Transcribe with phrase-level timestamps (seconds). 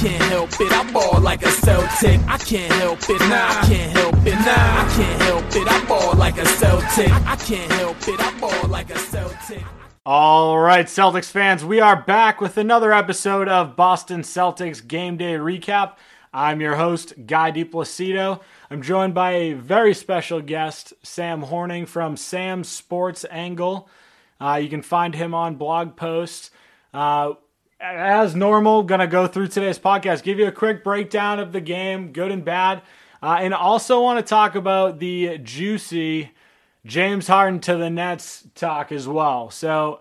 [0.00, 0.72] can't help it.
[0.72, 2.20] I ball like a Celtic.
[2.26, 3.20] I can't help it.
[3.20, 4.32] Nah, I can't help it.
[4.32, 5.68] Nah, I can't help it.
[5.70, 7.12] I ball like a Celtic.
[7.26, 8.18] I can't help it.
[8.18, 9.62] I ball like a Celtic.
[10.06, 15.34] All right, Celtics fans, we are back with another episode of Boston Celtics Game Day
[15.34, 15.96] Recap.
[16.32, 18.40] I'm your host, Guy DiPlacido.
[18.70, 23.86] I'm joined by a very special guest, Sam Horning from Sam's Sports Angle.
[24.40, 26.50] Uh, you can find him on blog posts.
[26.94, 27.34] Uh,
[27.80, 32.12] as normal, gonna go through today's podcast, give you a quick breakdown of the game,
[32.12, 32.82] good and bad,
[33.22, 36.30] uh, and also want to talk about the juicy
[36.84, 39.50] James Harden to the Nets talk as well.
[39.50, 40.00] So,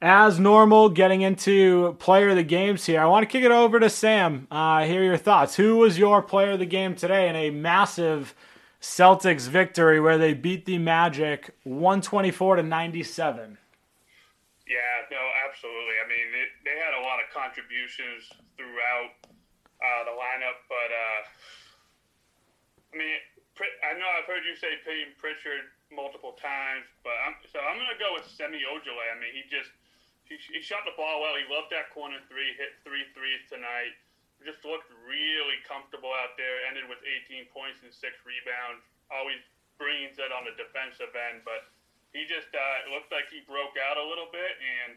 [0.00, 3.78] as normal, getting into player of the games here, I want to kick it over
[3.78, 4.48] to Sam.
[4.50, 5.54] Uh, hear your thoughts.
[5.54, 8.34] Who was your player of the game today in a massive
[8.80, 13.58] Celtics victory where they beat the Magic 124 to 97?
[14.66, 15.96] Yeah, no, absolutely.
[15.98, 19.10] I mean, it, they had a lot of contributions throughout
[19.82, 21.20] uh, the lineup, but uh,
[22.92, 23.18] I mean,
[23.82, 27.90] I know I've heard you say Payton Pritchard multiple times, but I'm, so I'm going
[27.90, 29.10] to go with Semi Ojeleye.
[29.12, 29.68] I mean, he just
[30.24, 31.36] he, he shot the ball well.
[31.36, 33.92] He loved that corner three, hit three threes tonight.
[34.40, 36.64] Just looked really comfortable out there.
[36.66, 38.82] Ended with 18 points and six rebounds.
[39.12, 39.38] Always
[39.76, 41.68] brings it on the defensive end, but
[42.12, 44.52] he just uh, looked like he broke out a little bit.
[44.60, 44.96] And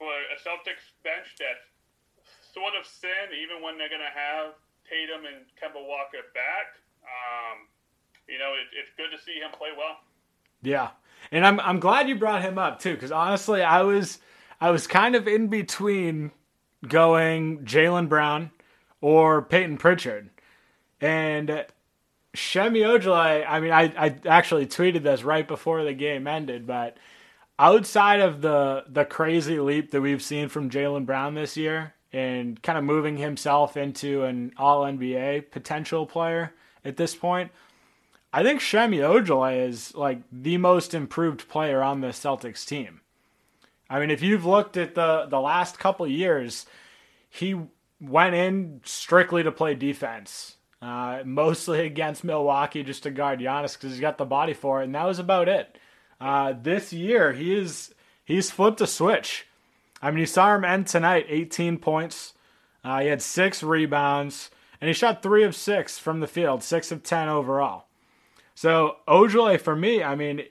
[0.00, 1.64] for a Celtics bench that's
[2.52, 4.56] sort of thin, even when they're going to have
[4.88, 7.68] Tatum and Kemba Walker back, um,
[8.28, 10.00] you know, it, it's good to see him play well.
[10.62, 10.90] Yeah,
[11.30, 14.18] and I'm I'm glad you brought him up too, because honestly, I was
[14.60, 16.32] I was kind of in between
[16.86, 18.50] going Jaylen Brown
[19.00, 20.30] or Payton Pritchard,
[21.00, 21.64] and
[22.38, 23.44] Semi Ojeleye.
[23.48, 26.96] I mean, I I actually tweeted this right before the game ended, but
[27.58, 32.62] outside of the the crazy leap that we've seen from Jaylen Brown this year and
[32.62, 37.50] kind of moving himself into an All NBA potential player at this point.
[38.32, 43.00] I think Semi Ojeleye is like the most improved player on the Celtics team.
[43.90, 46.66] I mean, if you've looked at the the last couple years,
[47.28, 47.56] he
[48.00, 53.92] went in strictly to play defense, uh, mostly against Milwaukee, just to guard Giannis because
[53.92, 55.78] he's got the body for it, and that was about it.
[56.20, 57.94] Uh, this year, he is
[58.24, 59.46] he's flipped a switch.
[60.00, 62.34] I mean, you saw him end tonight, 18 points.
[62.84, 64.50] Uh, he had six rebounds,
[64.80, 67.86] and he shot three of six from the field, six of ten overall.
[68.54, 70.42] So Ojeleye, for me, I mean,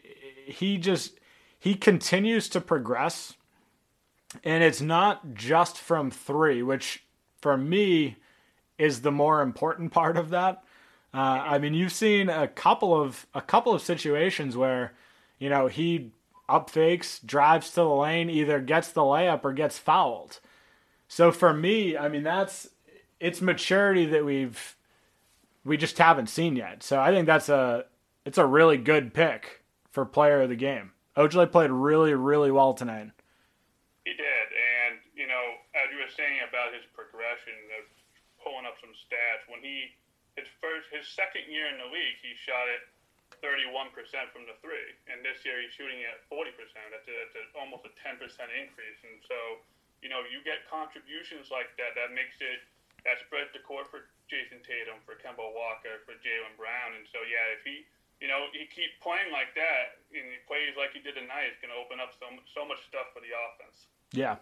[0.45, 1.19] he just
[1.59, 3.33] he continues to progress,
[4.43, 7.03] and it's not just from three, which
[7.41, 8.17] for me
[8.77, 10.63] is the more important part of that.
[11.13, 14.93] Uh, I mean, you've seen a couple of a couple of situations where,
[15.39, 16.11] you know, he
[16.49, 20.39] up fakes, drives to the lane, either gets the layup or gets fouled.
[21.07, 22.69] So for me, I mean, that's
[23.19, 24.75] it's maturity that we've
[25.63, 26.83] we just haven't seen yet.
[26.83, 27.85] So I think that's a
[28.25, 30.91] it's a really good pick for player of the game.
[31.15, 33.09] Ojeleye played really, really well tonight.
[34.05, 37.96] He did, and you know, as you were saying about his progression, of
[38.47, 39.43] pulling up some stats.
[39.51, 39.91] When he
[40.39, 42.87] his first, his second year in the league, he shot it
[43.43, 43.91] 31%
[44.31, 46.55] from the three, and this year he's shooting at 40%.
[46.55, 48.15] That's, a, that's a, almost a 10%
[48.55, 49.59] increase, and so
[49.99, 51.97] you know, you get contributions like that.
[51.97, 52.63] That makes it
[53.03, 57.19] that spreads the court for Jayson Tatum, for Kemba Walker, for Jaylen Brown, and so
[57.27, 57.83] yeah, if he
[58.21, 61.61] you know, he keep playing like that, and he plays like he did tonight, it's
[61.61, 63.89] going to open up so so much stuff for the offense.
[64.13, 64.41] Yeah,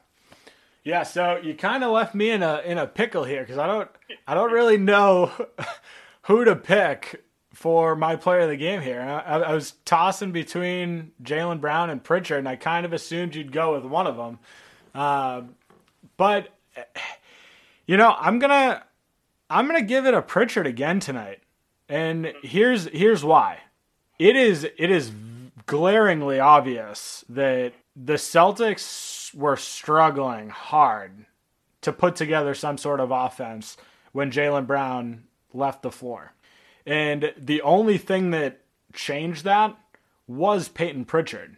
[0.86, 1.04] yeah.
[1.04, 3.90] So you kind of left me in a in a pickle here because I don't
[4.26, 5.32] I don't really know
[6.24, 7.24] who to pick
[7.54, 9.02] for my player of the game here.
[9.02, 13.52] I, I was tossing between Jaylen Brown and Pritchard, and I kind of assumed you'd
[13.52, 14.40] go with one of them.
[14.94, 15.42] Uh,
[16.18, 16.50] but
[17.88, 18.84] you know, I'm gonna
[19.50, 21.40] I'm gonna give it a Pritchard again tonight.
[21.90, 23.60] And here's here's why.
[24.20, 25.12] It is it is
[25.66, 31.26] glaringly obvious that the Celtics were struggling hard
[31.82, 33.78] to put together some sort of offense
[34.12, 35.24] when Jaylen Brown
[35.54, 36.34] left the floor.
[36.86, 38.62] And the only thing that
[38.94, 39.78] changed that
[40.28, 41.58] was Payton Pritchard.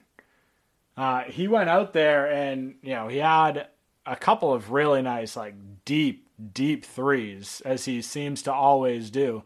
[0.96, 3.68] Uh, he went out there and, you know, he had
[4.06, 9.44] a couple of really nice, like deep, deep threes, as he seems to always do.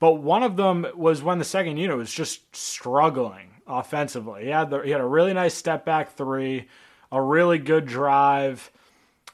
[0.00, 4.44] But one of them was when the second unit was just struggling offensively.
[4.44, 6.66] He had the, he had a really nice step back three,
[7.12, 8.70] a really good drive,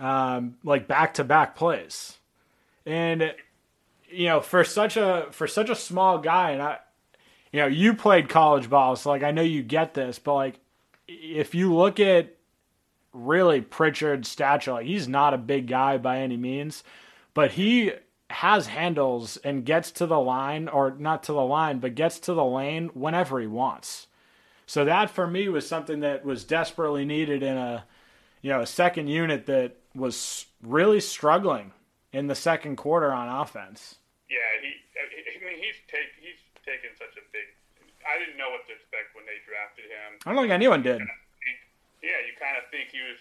[0.01, 2.19] um, like back to back plays,
[2.85, 3.33] and
[4.11, 6.79] you know for such a for such a small guy, and I,
[7.53, 10.61] you know, you played college ball, so like I know you get this, but like
[11.07, 12.35] if you look at
[13.13, 16.83] really Pritchard's stature, like he's not a big guy by any means,
[17.33, 17.93] but he
[18.31, 22.35] has handles and gets to the line, or not to the line, but gets to
[22.35, 24.09] the lane whenever he wants.
[24.67, 27.85] So that for me was something that was desperately needed in a,
[28.41, 31.73] you know, a second unit that was really struggling
[32.13, 33.97] in the second quarter on offense.
[34.31, 34.73] Yeah, he.
[34.97, 37.45] I mean, he's take he's taken such a big.
[38.09, 40.21] I didn't know what to expect when they drafted him.
[40.25, 41.01] I don't think anyone did.
[42.05, 43.17] Yeah, you kind of think he was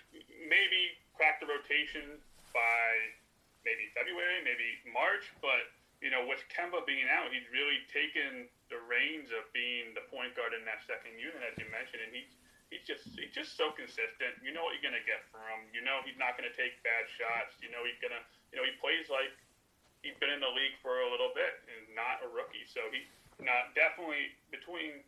[0.48, 2.20] maybe crack the rotation
[2.52, 3.16] by
[3.64, 5.72] maybe February, maybe March, but
[6.04, 10.36] you know, with Kemba being out, he's really taken the reins of being the point
[10.36, 12.36] guard in that second unit, as you mentioned, and he's
[12.68, 14.36] he's just he's just so consistent.
[14.44, 15.72] You know what you're gonna get from him.
[15.72, 17.56] You know he's not gonna take bad shots.
[17.64, 18.20] You know he's gonna
[18.52, 19.32] you know he plays like
[20.04, 22.68] he's been in the league for a little bit and not a rookie.
[22.68, 23.08] So he
[23.40, 25.08] not definitely between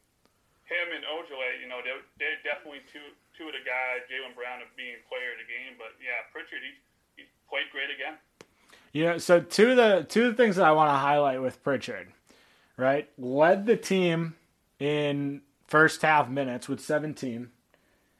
[0.65, 4.65] him and Ojeleye, you know, they're, they're definitely two two of the guys, Jaylen Brown
[4.65, 5.77] of being player of the game.
[5.77, 6.79] But yeah, Pritchard, he's
[7.19, 8.17] he's played great again.
[8.95, 11.61] Yeah, so two of the two of the things that I want to highlight with
[11.61, 12.07] Pritchard,
[12.77, 13.09] right?
[13.17, 14.35] Led the team
[14.79, 17.49] in first half minutes with 17.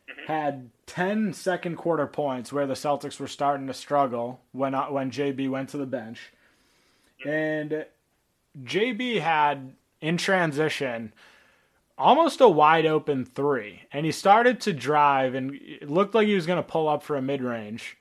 [0.10, 0.26] Mm-hmm.
[0.28, 5.12] Had 10 second quarter points where the Celtics were starting to struggle when uh, when
[5.12, 6.34] JB went to the bench.
[7.22, 7.30] Mm-hmm.
[7.30, 7.86] And
[8.66, 11.14] JB had in transition
[11.98, 16.36] almost a wide open 3 and he started to drive and it looked like he
[16.36, 17.96] was going to pull up for a mid-range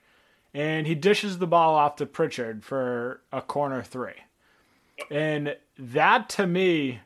[0.55, 4.15] and he dishes the ball off to Pritchard for a corner three.
[5.11, 7.01] And that to me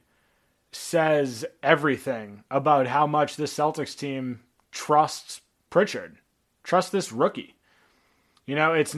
[0.71, 4.41] says everything about how much this Celtics team
[4.71, 5.41] trusts
[5.71, 6.19] Pritchard,
[6.62, 7.55] trusts this rookie.
[8.47, 8.97] You know, it's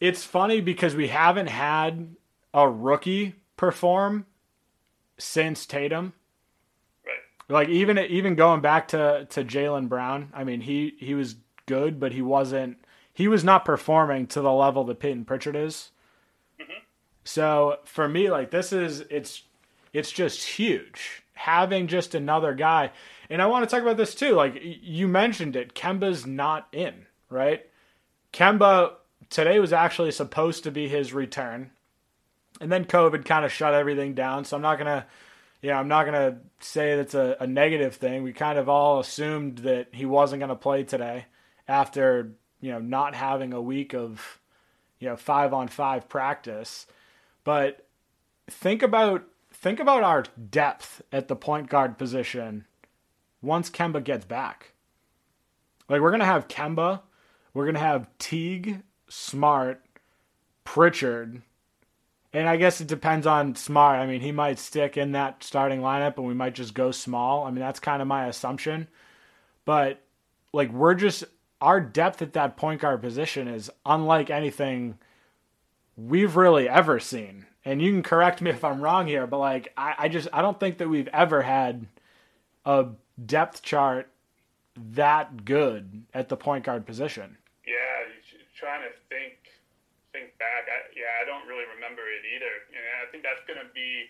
[0.00, 2.14] it's funny because we haven't had
[2.54, 4.26] a rookie perform
[5.18, 6.12] since Tatum.
[7.04, 7.16] Right.
[7.48, 11.36] Like even even going back to to Jaylen Brown, I mean he he was
[11.66, 12.78] good, but he wasn't
[13.20, 15.90] he was not performing to the level that Payton Pritchard is.
[16.58, 16.78] Mm-hmm.
[17.22, 19.42] So for me, like this is it's
[19.92, 22.92] it's just huge having just another guy.
[23.28, 24.32] And I want to talk about this too.
[24.32, 27.66] Like you mentioned it, Kemba's not in, right?
[28.32, 28.92] Kemba
[29.28, 31.72] today was actually supposed to be his return.
[32.58, 34.46] And then COVID kind of shut everything down.
[34.46, 35.06] So I'm not gonna
[35.60, 38.22] yeah, I'm not gonna say that's a, a negative thing.
[38.22, 41.26] We kind of all assumed that he wasn't gonna play today
[41.68, 44.40] after you know, not having a week of,
[44.98, 46.86] you know, five on five practice.
[47.44, 47.86] But
[48.48, 52.66] think about think about our depth at the point guard position
[53.42, 54.72] once Kemba gets back.
[55.88, 57.00] Like we're gonna have Kemba,
[57.54, 59.84] we're gonna have Teague, Smart,
[60.64, 61.42] Pritchard,
[62.32, 63.98] and I guess it depends on Smart.
[63.98, 67.44] I mean, he might stick in that starting lineup, and we might just go small.
[67.44, 68.86] I mean, that's kind of my assumption.
[69.64, 70.00] But
[70.52, 71.24] like we're just
[71.60, 74.98] our depth at that point guard position is unlike anything
[75.96, 77.46] we've really ever seen.
[77.64, 80.40] And you can correct me if I'm wrong here, but like I, I just I
[80.40, 81.86] don't think that we've ever had
[82.64, 82.86] a
[83.26, 84.08] depth chart
[84.94, 87.36] that good at the point guard position.
[87.66, 88.08] Yeah,
[88.56, 89.36] trying to think
[90.12, 90.66] think back.
[90.66, 92.54] I, yeah, I don't really remember it either.
[92.72, 94.08] And I think that's going to be.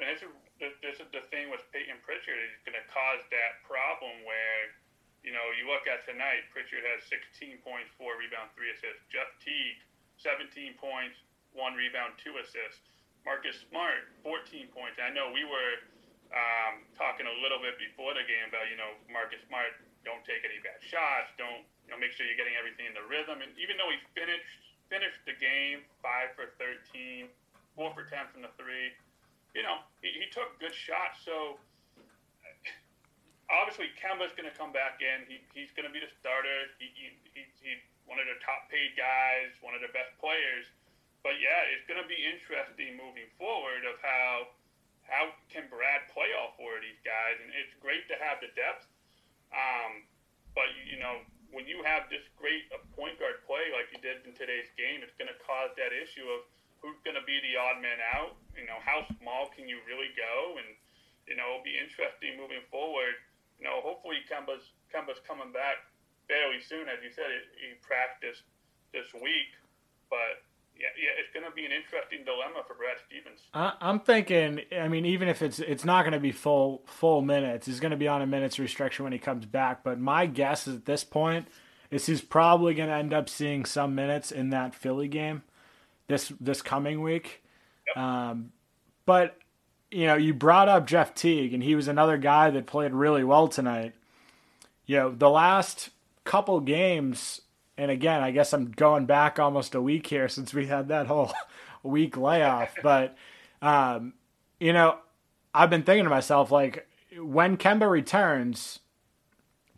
[0.00, 0.32] And this is,
[0.80, 4.72] this is the thing with Payton Pritchard is going to cause that problem where
[5.22, 9.06] you know, you look at tonight, Pritchard has 16 points, four rebound, three assists.
[9.06, 9.78] Jeff Teague,
[10.18, 11.14] 17 points,
[11.54, 12.82] one rebound, two assists.
[13.22, 14.98] Marcus Smart, 14 points.
[14.98, 15.72] I know we were
[16.34, 20.42] um, talking a little bit before the game about, you know, Marcus Smart, don't take
[20.42, 23.38] any bad shots, don't, you know, make sure you're getting everything in the rhythm.
[23.38, 27.24] And even though he finished finished the game five for 13,
[27.72, 28.92] four for 10 from the three,
[29.56, 31.24] you know, he, he took good shots.
[31.24, 31.56] So
[33.82, 35.26] obviously Kemba's going to come back in.
[35.26, 36.70] He, he's going to be the starter.
[36.78, 40.70] He, he, he, he's one of the top paid guys, one of the best players.
[41.26, 44.54] But yeah, it's going to be interesting moving forward of how
[45.02, 48.54] how can Brad play all four of these guys, and it's great to have the
[48.54, 48.86] depth.
[49.50, 50.06] Um,
[50.54, 54.22] but you know, when you have this great a point guard play like you did
[54.22, 56.46] in today's game, it's going to cause that issue of
[56.78, 58.38] who's going to be the odd man out.
[58.54, 60.58] You know, how small can you really go?
[60.62, 60.70] And
[61.26, 63.18] you know, it'll be interesting moving forward
[63.62, 65.78] you know, hopefully Kemba's Kemba's coming back
[66.26, 66.90] fairly soon.
[66.90, 68.42] As you said, he practiced
[68.92, 69.54] this week,
[70.10, 70.42] but
[70.74, 73.46] yeah, yeah, it's going to be an interesting dilemma for Brad Stevens.
[73.54, 74.62] I'm thinking.
[74.76, 77.92] I mean, even if it's it's not going to be full full minutes, he's going
[77.92, 79.84] to be on a minutes restriction when he comes back.
[79.84, 81.46] But my guess is at this point
[81.92, 85.42] is he's probably going to end up seeing some minutes in that Philly game
[86.08, 87.44] this this coming week.
[87.94, 88.02] Yep.
[88.02, 88.52] Um,
[89.06, 89.36] but
[89.92, 93.22] you know, you brought up Jeff Teague, and he was another guy that played really
[93.22, 93.92] well tonight.
[94.86, 95.90] You know, the last
[96.24, 97.42] couple games,
[97.76, 101.06] and again, I guess I'm going back almost a week here since we had that
[101.06, 101.32] whole
[101.82, 102.74] week layoff.
[102.82, 103.16] But
[103.60, 104.14] um,
[104.58, 104.96] you know,
[105.54, 108.78] I've been thinking to myself like when Kemba returns,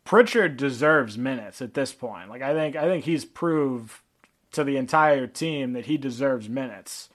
[0.04, 2.30] Pritchard deserves minutes at this point.
[2.30, 4.00] Like I think I think he's proved
[4.52, 7.08] to the entire team that he deserves minutes.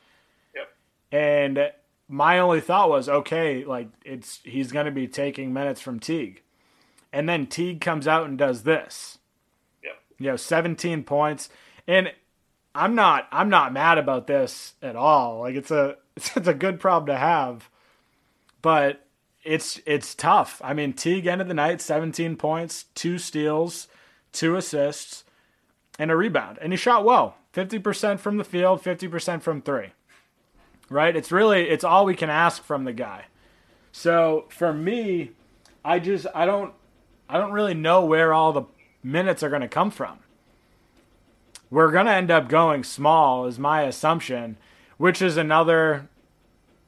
[0.54, 0.68] Yep.
[1.14, 1.72] And
[2.12, 6.42] my only thought was, okay, like it's he's going to be taking minutes from Teague,
[7.14, 9.20] and then Teague comes out and does this.
[9.84, 9.94] Yep.
[10.18, 11.50] You know, 17 points,
[11.88, 12.12] and
[12.74, 15.42] I'm not I'm not mad about this at all.
[15.42, 17.70] Like it's a it's a good problem to have,
[18.64, 19.06] but
[19.44, 20.60] it's it's tough.
[20.64, 23.88] I mean, Teague ended the night 17 points, two steals,
[24.32, 25.24] two assists,
[26.00, 29.92] and a rebound, and he shot well, 50% from the field, 50% from three
[30.90, 31.16] right?
[31.16, 33.26] It's really it's all we can ask from the guy.
[33.92, 35.32] So for me,
[35.84, 36.74] I just I don't
[37.28, 38.64] I don't really know where all the
[39.04, 40.20] minutes are going to come from.
[41.72, 44.58] We're going to end up going small is my assumption,
[44.98, 46.10] which is another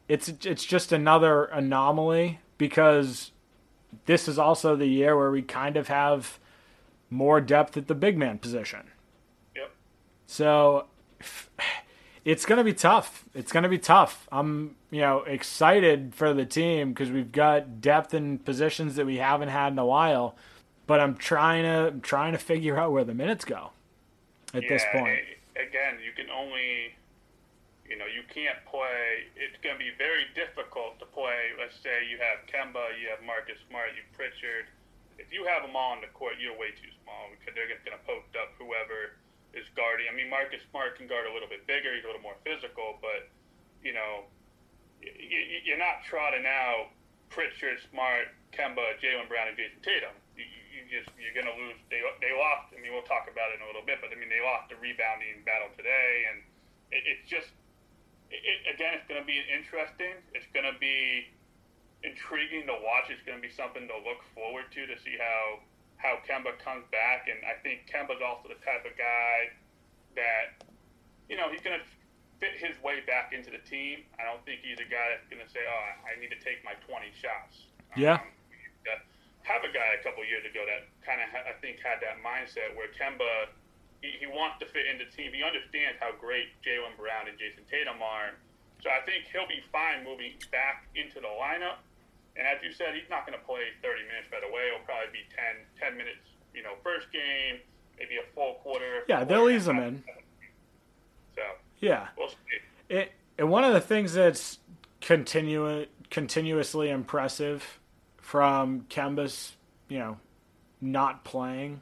[0.08, 3.31] it's it's just another anomaly because
[4.05, 6.39] this is also the year where we kind of have
[7.10, 8.89] more depth at the big man position.
[9.55, 9.72] Yep.
[10.25, 10.88] So
[12.23, 13.25] it's going to be tough.
[13.33, 14.27] It's going to be tough.
[14.31, 19.17] I'm, you know, excited for the team because we've got depth in positions that we
[19.17, 20.35] haven't had in a while.
[20.85, 23.71] But I'm trying to I'm trying to figure out where the minutes go
[24.53, 25.19] at yeah, this point.
[25.55, 26.93] Again, you can only,
[27.87, 29.31] you know, you can't play.
[29.37, 31.55] It's going to be very difficult to play.
[31.57, 34.67] Let's say you have Kemba, you have Marcus Smart, you have Pritchard.
[35.17, 37.95] If you have them all on the court, you're way too small because they're going
[37.95, 39.21] to poke up whoever
[39.53, 40.08] is guarding.
[40.08, 41.91] I mean, Marcus Smart can guard a little bit bigger.
[41.91, 43.27] He's a little more physical, but
[43.84, 44.29] you know,
[45.01, 46.93] you're not trotting out
[47.29, 50.13] Pritchard, Smart, Kemba, Jaylen Brown, and Jayson Tatum.
[50.38, 51.79] You, you just you're gonna lose.
[51.89, 52.72] They they lost.
[52.75, 54.72] I mean, we'll talk about it in a little bit, but I mean, they lost
[54.72, 56.38] the rebounding battle today, and
[56.91, 57.51] it, it's just
[58.31, 60.20] it, again, it's gonna be interesting.
[60.36, 61.31] It's gonna be
[62.03, 63.12] intriguing to watch.
[63.12, 65.63] It's gonna be something to look forward to to see how
[66.01, 69.53] how Kemba comes back, and I think Kemba's also the type of guy
[70.17, 70.65] that,
[71.29, 71.86] you know, he's going to
[72.41, 74.01] fit his way back into the team.
[74.17, 76.65] I don't think he's a guy that's going to say, "Oh, I need to take
[76.65, 78.17] my 20 shots." Yeah.
[78.17, 78.41] Um,
[79.43, 82.77] have a guy a couple years ago that kind of I think had that mindset
[82.77, 83.50] where Kemba
[84.01, 85.34] he, he wants to fit into the team.
[85.34, 88.34] He understands how great Jaylen Brown and Jayson Tatum are.
[88.81, 91.86] So I think he'll be fine moving back into the lineup.
[92.38, 94.67] And as you said, he's not going to play 30 minutes right away.
[94.67, 96.23] It'll probably be 10, 10 minutes,
[96.53, 97.59] you know, first game,
[98.00, 99.03] maybe a full quarter.
[99.07, 100.03] Yeah, they'll ease him in.
[101.35, 101.41] So
[101.79, 102.35] yeah, we'll see.
[102.89, 104.59] It, and one of the things that's
[105.01, 107.79] continu- continuously impressive
[108.17, 109.55] from Kemba's,
[109.89, 110.17] you know,
[110.79, 111.81] not playing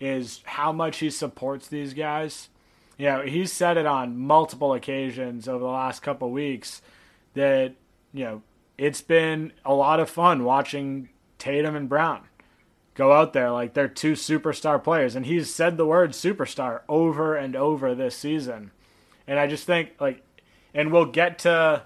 [0.00, 2.48] is how much he supports these guys.
[2.96, 6.82] You know, he's said it on multiple occasions over the last couple weeks
[7.34, 7.74] that,
[8.12, 8.42] you know,
[8.78, 12.28] it's been a lot of fun watching Tatum and Brown
[12.94, 15.14] go out there like they're two superstar players.
[15.14, 18.70] And he's said the word superstar over and over this season.
[19.26, 20.22] And I just think like
[20.74, 21.82] and we'll get to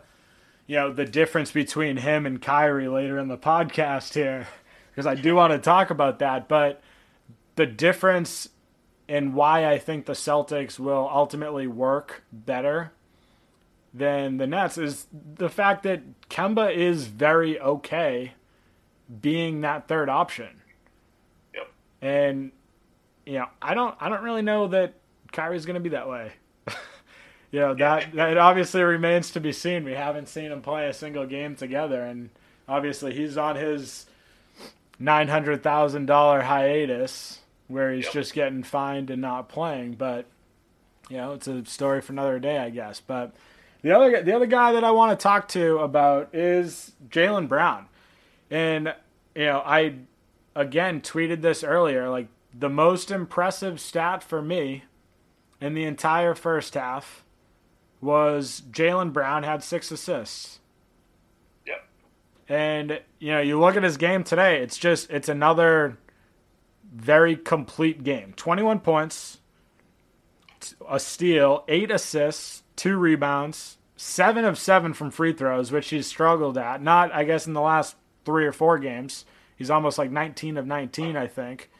[0.66, 4.46] you know the difference between him and Kyrie later in the podcast here
[4.90, 6.82] because I do want to talk about that, but
[7.56, 8.48] the difference
[9.08, 12.92] in why I think the Celtics will ultimately work better
[13.94, 18.32] than the Nets is the fact that Kemba is very okay
[19.20, 20.62] being that third option.
[21.54, 21.70] Yep.
[22.00, 22.52] And
[23.26, 24.94] you know, I don't I don't really know that
[25.32, 26.32] Kyrie's going to be that way.
[27.50, 29.84] you know, that that obviously remains to be seen.
[29.84, 32.30] We haven't seen him play a single game together and
[32.68, 34.06] obviously he's on his
[35.00, 38.12] $900,000 hiatus where he's Yep.
[38.12, 40.26] just getting fined and not playing, but
[41.08, 43.00] you know, it's a story for another day, I guess.
[43.00, 43.34] But
[43.82, 47.86] the other the other guy that I want to talk to about is Jaylen Brown,
[48.50, 48.94] and
[49.34, 49.96] you know I
[50.54, 52.08] again tweeted this earlier.
[52.08, 54.84] Like the most impressive stat for me
[55.60, 57.24] in the entire first half
[58.00, 60.60] was Jaylen Brown had six assists.
[61.66, 61.84] Yep.
[62.48, 65.98] And you know, you look at his game today, it's just it's another
[66.94, 68.34] very complete game.
[68.36, 69.38] 21 points,
[70.88, 76.58] a steal, 8 assists, 2 rebounds, 7 of 7 from free throws, which he's struggled
[76.58, 76.82] at.
[76.82, 79.24] Not I guess in the last 3 or 4 games.
[79.56, 81.70] He's almost like 19 of 19, I think.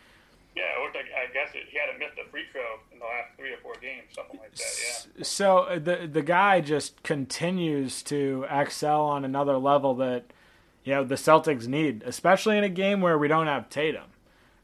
[0.55, 2.61] Yeah, it looked like I guess it, he hadn't missed a free throw
[2.93, 5.07] in the last three or four games, something like that.
[5.17, 5.25] Yeah.
[5.25, 10.27] So uh, the the guy just continues to excel on another level that
[10.85, 14.11] you know the Celtics need, especially in a game where we don't have Tatum.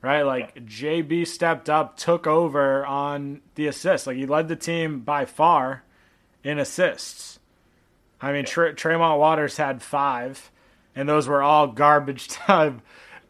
[0.02, 0.22] right?
[0.22, 4.06] Like JB stepped up, took over on the assists.
[4.06, 5.84] Like he led the team by far
[6.44, 7.38] in assists.
[8.20, 10.50] I mean, Tre- Tremont Waters had five,
[10.94, 12.82] and those were all garbage time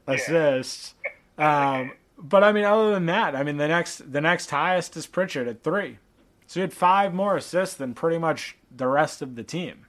[0.07, 0.95] assists.
[1.37, 5.07] Um, but I mean, other than that, I mean, the next the next highest is
[5.07, 5.99] Pritchard at three.
[6.47, 9.87] So he had five more assists than pretty much the rest of the team.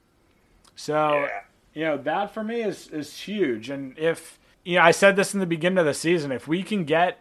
[0.76, 1.28] So, Yeah.
[1.74, 3.70] you know, that for me is is huge.
[3.70, 6.62] And if you know, I said this in the beginning of the season, if we
[6.62, 7.18] can get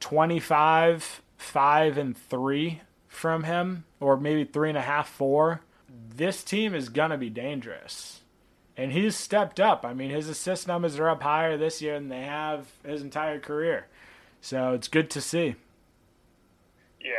[0.00, 2.80] 25, 5, and 3
[3.12, 8.20] from him, or maybe three and a half, four, this team is gonna be dangerous.
[8.76, 9.84] And he's stepped up.
[9.84, 13.38] I mean, his assist numbers are up higher this year than they have his entire
[13.38, 13.86] career.
[14.40, 15.54] So it's good to see.
[16.98, 17.12] Yeah,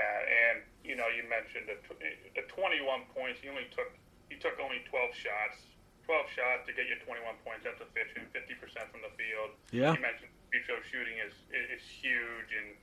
[0.50, 1.78] and you know, you mentioned the,
[2.36, 3.40] the 21 points.
[3.40, 3.94] He only took
[4.30, 5.62] he took only 12 shots.
[6.10, 7.64] 12 shots to get you 21 points.
[7.64, 8.28] That's efficient.
[8.36, 9.56] 50% from the field.
[9.72, 9.96] Yeah.
[9.96, 12.74] You mentioned free throw shooting is is huge, and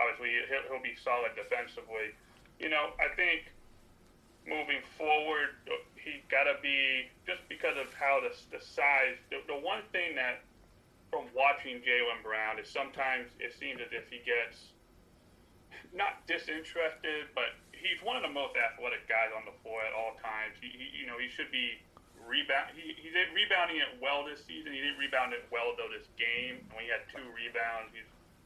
[0.00, 2.16] obviously he'll, he'll be solid defensively.
[2.58, 3.50] You know, I think
[4.46, 5.56] moving forward,
[5.96, 9.16] he got to be just because of how the the size.
[9.30, 10.44] The, the one thing that
[11.10, 14.74] from watching Jaylen Brown is sometimes it seems as if he gets
[15.94, 20.18] not disinterested, but he's one of the most athletic guys on the floor at all
[20.18, 20.58] times.
[20.58, 21.78] He, he you know, he should be
[22.26, 22.74] rebound.
[22.74, 24.74] He, he did rebounding it well this season.
[24.74, 26.66] He didn't rebound it well though this game.
[26.74, 28.02] When he had two rebounds, he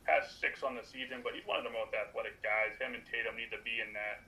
[0.09, 2.73] has six on the season, but he's one of the most athletic guys.
[2.81, 4.25] Him and Tatum need to be in that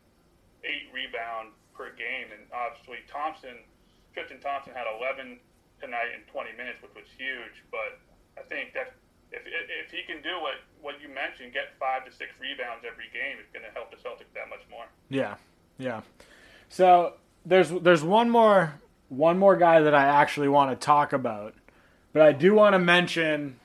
[0.62, 3.64] eight rebound per game, and obviously Thompson,
[4.12, 5.40] Tristan Thompson had 11
[5.80, 7.64] tonight in 20 minutes, which was huge.
[7.72, 7.96] But
[8.36, 8.92] I think that
[9.32, 13.08] if, if he can do what, what you mentioned, get five to six rebounds every
[13.16, 14.84] game, it's going to help the Celtics that much more.
[15.08, 15.40] Yeah,
[15.80, 16.04] yeah.
[16.68, 18.74] So there's there's one more
[19.08, 21.54] one more guy that I actually want to talk about,
[22.12, 23.58] but I do want to mention,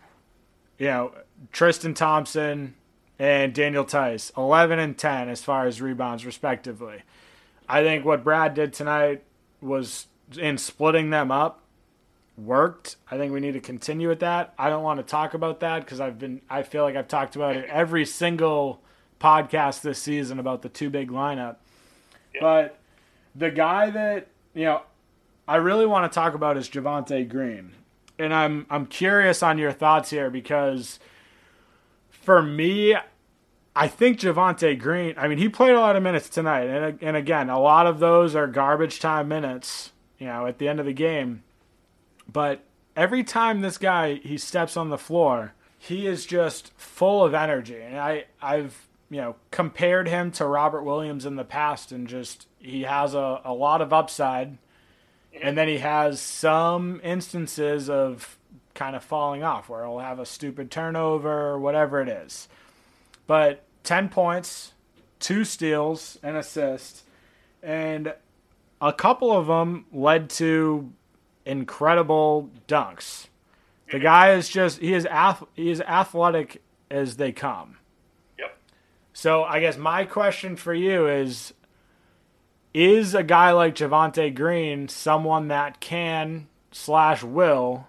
[0.80, 1.12] you know,
[1.52, 2.76] Tristan Thompson
[3.18, 7.04] and Daniel Theis, eleven and ten as far as rebounds respectively.
[7.68, 9.24] I think what Brad did tonight
[9.62, 11.62] was in splitting them up
[12.38, 12.98] worked.
[13.10, 14.54] I think we need to continue with that.
[14.58, 17.36] I don't want to talk about that because I've been I feel like I've talked
[17.36, 18.82] about it every single
[19.20, 21.58] podcast this season about the two big lineup.
[22.40, 22.78] But
[23.34, 24.82] the guy that, you know,
[25.48, 27.72] I really want to talk about is Javonte Green.
[28.20, 31.00] And I'm I'm curious on your thoughts here because
[32.26, 32.96] for me
[33.76, 36.68] I think Javonte Green, I mean, he played a lot of minutes tonight.
[36.68, 40.70] And, and again, a lot of those are garbage time minutes, you know, at the
[40.70, 41.44] end of the game.
[42.32, 42.64] But
[42.96, 47.82] every time this guy he steps on the floor, he is just full of energy.
[47.82, 52.48] And I I've you know compared him to Robert Williams in the past, and just
[52.58, 54.58] he has a, a lot of upside,
[55.40, 58.38] and then he has some instances of
[58.76, 62.48] kind of falling off where he'll have a stupid turnover or whatever it is.
[63.26, 64.74] But ten points,
[65.20, 67.04] two steals, and assists,
[67.64, 68.14] and
[68.80, 70.92] a couple of them led to
[71.46, 73.28] incredible dunks.
[73.88, 74.04] The mm-hmm.
[74.04, 76.62] guy is just he is ath- he is athletic
[76.92, 77.78] as they come.
[78.38, 78.58] Yep.
[79.14, 81.54] So I guess my question for you is
[82.74, 87.88] is a guy like Javonte Green someone that can slash will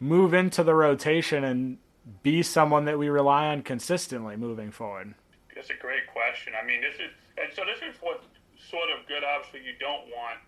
[0.00, 1.78] move into the rotation and
[2.22, 5.14] be someone that we rely on consistently moving forward?
[5.54, 6.52] That's a great question.
[6.54, 8.22] I mean, this is, and so this is what
[8.70, 9.24] sort of good.
[9.24, 10.38] Obviously, you don't want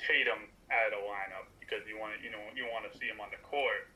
[0.00, 3.06] Tatum out of the lineup because you want to, you know, you want to see
[3.06, 3.90] him on the court.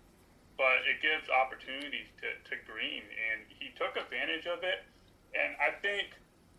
[0.60, 4.84] But it gives opportunities to, to Green, and he took advantage of it.
[5.32, 6.12] And I think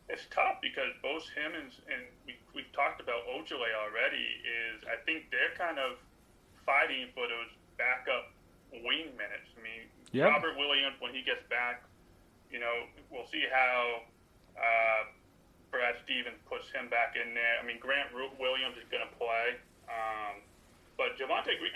[0.09, 4.97] it's tough because both him and, and we, we've talked about Ojeleye already, is I
[5.05, 6.01] think they're kind of
[6.65, 8.29] fighting for those backup
[8.85, 9.49] wing minutes.
[9.57, 10.27] I mean, Yep.
[10.29, 11.81] Robert Williams, when he gets back,
[12.51, 14.03] you know, we'll see how
[14.59, 15.01] uh,
[15.71, 17.55] Brad Stevens puts him back in there.
[17.57, 19.55] I mean, Grant Williams is going to play.
[19.87, 20.43] Um,
[20.99, 21.71] but Javonte Green,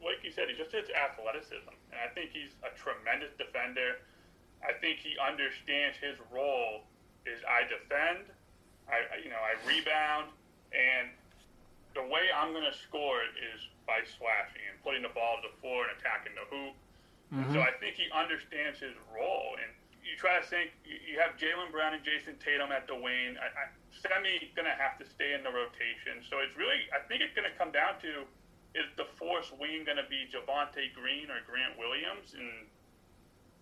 [0.00, 1.68] like you said, he just has athleticism.
[1.92, 4.00] And I think he's a tremendous defender.
[4.64, 6.88] I think he understands his role
[7.28, 8.32] is I defend,
[8.88, 10.32] I I- you know, I rebound,
[10.72, 11.12] and
[11.94, 15.54] the way I'm going to score is by slashing and putting the ball to the
[15.62, 16.74] floor and attacking the hoop.
[17.34, 17.66] So mm-hmm.
[17.66, 19.58] I think he understands his role.
[19.58, 19.70] And
[20.06, 23.34] you try to think, you you have Jaylen Brown and Jayson Tatum at the wing.
[23.40, 26.22] I, I, Semi going to have to stay in the rotation.
[26.30, 28.22] So it's really, I think it's going to come down to
[28.74, 32.34] is the force wing going to be Javonte Green or Grant Williams?
[32.34, 32.66] And,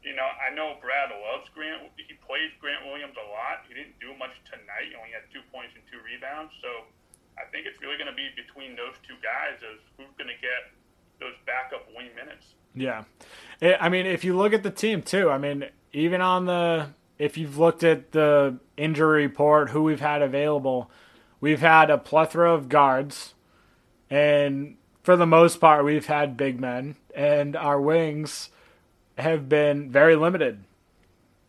[0.01, 1.93] you know, I know Brad loves Grant.
[2.01, 3.69] He plays Grant Williams a lot.
[3.69, 4.89] He didn't do much tonight.
[4.89, 6.57] He only had two points and two rebounds.
[6.65, 6.89] So
[7.39, 10.41] I think it's really going to be between those two guys as who's going to
[10.41, 10.73] get
[11.21, 12.47] those backup wing minutes.
[12.75, 13.05] Yeah.
[13.61, 16.89] I I mean, if you look at the team too, I mean, even on the
[17.19, 20.91] if you've looked at the injury report, who we've had available,
[21.41, 23.35] we've had a plethora of guards,
[24.11, 28.51] and for the most part, we've had big men, and our wings
[29.19, 30.65] have been very limited.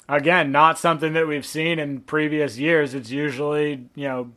[0.10, 2.94] Again, not something that we've seen in previous years.
[2.94, 4.32] It's usually, you know,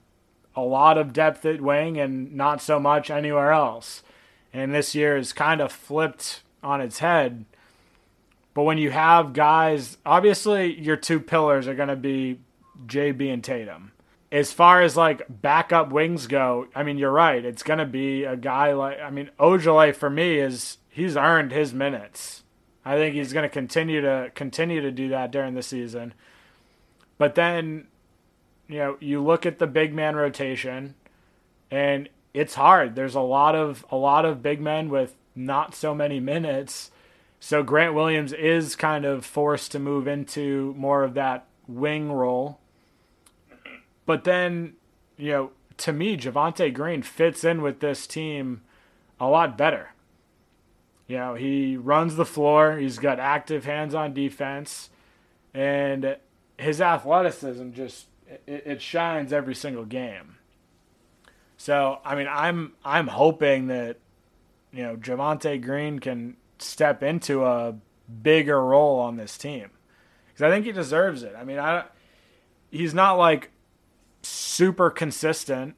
[0.57, 4.03] a lot of depth at wing and not so much anywhere else.
[4.53, 7.45] And this year is kind of flipped on its head.
[8.55, 12.41] But when you have guys, obviously your two pillars are going to be
[12.87, 13.93] JB and Tatum.
[14.33, 17.45] As far as like backup wings go, I mean, you're right.
[17.45, 21.53] It's going to be a guy like, I mean, Ojeleye for me is he's earned
[21.53, 22.43] his minutes.
[22.83, 26.15] I think he's going to continue to continue to do that during the season.
[27.19, 27.89] But then,
[28.69, 30.95] you know, you look at the big man rotation,
[31.71, 32.95] and it's hard.
[32.95, 36.91] There's a lot of a lot of big men with not so many minutes.
[37.39, 42.59] So Grant Williams is kind of forced to move into more of that wing role.
[44.07, 44.75] But then,
[45.17, 48.63] you know, to me, Javonte Green fits in with this team
[49.21, 49.91] a lot better.
[51.07, 52.79] You know, he runs the floor.
[52.79, 54.91] He's got active hands on defense,
[55.55, 56.17] and
[56.57, 60.37] his athleticism just it, it, shines every single game.
[61.57, 63.99] So, I mean, I'm I'm hoping that
[64.73, 67.75] you know Javonte Green can step into a
[68.23, 69.71] bigger role on this team
[70.29, 71.35] because I think he deserves it.
[71.37, 71.85] I mean, I
[72.71, 73.51] he's not like
[74.23, 75.77] super consistent,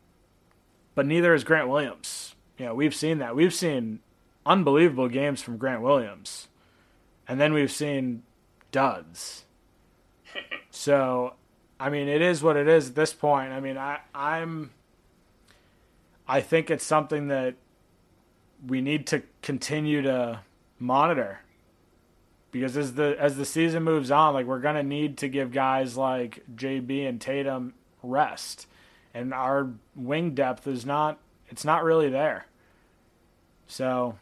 [0.95, 2.35] but neither is Grant Williams.
[2.59, 3.37] You know, we've seen that.
[3.37, 4.01] We've seen
[4.45, 6.49] unbelievable games from Grant Williams.
[7.29, 8.23] And then we've seen
[8.73, 9.45] duds.
[10.71, 11.35] so,
[11.81, 13.53] I mean, it is what it is at this point.
[13.53, 14.71] I mean, I, I'm.
[16.27, 17.55] I think it's something that
[18.67, 20.41] we need to continue to
[20.79, 21.41] monitor
[22.51, 25.97] because as the as the season moves on, like we're gonna need to give guys
[25.97, 28.67] like JB and Tatum rest,
[29.15, 32.47] and our wing depth is not it's not really there.
[33.67, 34.19] So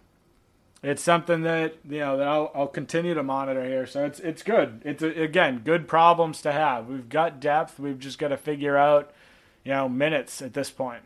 [0.87, 3.87] it's something that you know that I'll, I'll continue to monitor here.
[3.87, 4.83] So it's it's good.
[4.85, 6.87] It's a, again good problems to have.
[6.87, 7.81] We've got depth.
[7.81, 9.11] We've just got to figure out
[9.64, 11.03] you know minutes at this point.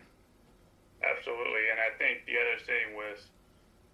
[1.00, 3.32] Absolutely, and I think the other thing was,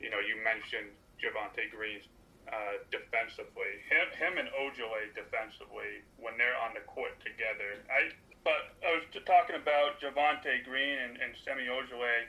[0.03, 0.91] you know, you mentioned
[1.23, 2.03] Javonte Green
[2.51, 3.79] uh, defensively.
[3.87, 7.79] Him, him and Ojeleye defensively when they're on the court together.
[7.87, 8.11] I
[8.43, 12.27] but I was talking about Javonte Green and, and Semi Ojeleye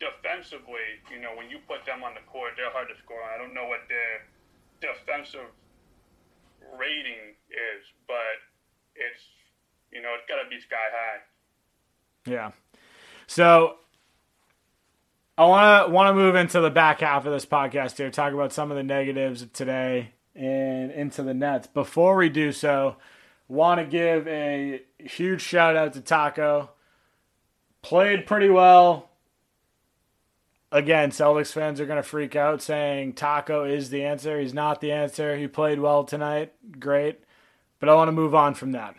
[0.00, 3.28] defensively, you know, when you put them on the court, they're hard to score on.
[3.34, 4.26] I don't know what their
[4.80, 5.52] defensive
[6.78, 8.40] rating is, but
[8.96, 9.22] it's
[9.92, 11.20] you know it's got to be sky high.
[12.26, 12.50] Yeah.
[13.26, 13.76] So
[15.36, 18.32] I want to want to move into the back half of this podcast here, talk
[18.32, 21.66] about some of the negatives of today and into the Nets.
[21.66, 22.96] Before we do so,
[23.48, 26.70] want to give a huge shout out to Taco.
[27.82, 29.09] Played pretty well
[30.72, 34.40] again, Celtics fans are going to freak out saying Taco is the answer.
[34.40, 35.36] He's not the answer.
[35.36, 36.52] He played well tonight.
[36.78, 37.20] Great.
[37.78, 38.94] But I want to move on from that.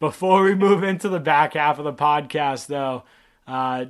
[0.00, 3.04] Before we move into the back half of the podcast, though,
[3.46, 3.86] uh,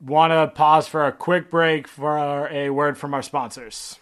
[0.00, 3.98] want to pause for a quick break for a word from our sponsors.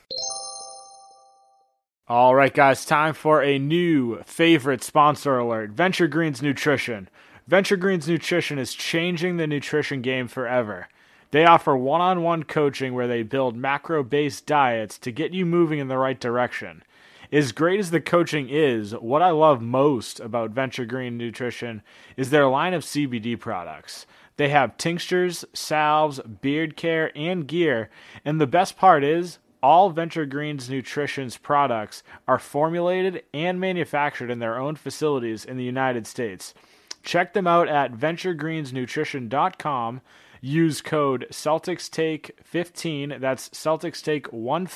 [2.07, 7.09] All right, guys, time for a new favorite sponsor alert Venture Greens Nutrition.
[7.47, 10.89] Venture Greens Nutrition is changing the nutrition game forever.
[11.35, 15.45] They offer one on one coaching where they build macro based diets to get you
[15.45, 16.85] moving in the right direction.
[17.33, 21.83] As great as the coaching is, what I love most about Venture Green Nutrition
[22.17, 24.07] is their line of CBD products.
[24.37, 27.91] They have tinctures, salves, beard care, and gear,
[28.25, 34.39] and the best part is all Venture Greens Nutrition's products are formulated and manufactured in
[34.39, 36.55] their own facilities in the United States.
[37.03, 40.01] Check them out at venturegreensnutrition.com
[40.45, 43.17] Use code Celtics Take 15.
[43.19, 44.67] That's Celtics Take 15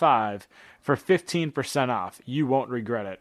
[0.80, 2.22] for 15% off.
[2.24, 3.20] You won't regret it.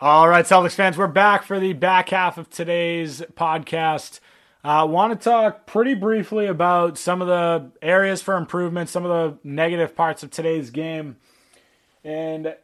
[0.00, 4.20] All right, Celtics fans, we're back for the back half of today's podcast.
[4.64, 9.04] I uh, want to talk pretty briefly about some of the areas for improvement, some
[9.04, 11.18] of the negative parts of today's game.
[12.02, 12.56] And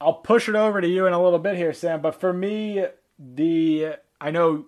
[0.00, 2.02] I'll push it over to you in a little bit here, Sam.
[2.02, 2.86] But for me,
[3.18, 4.66] the I know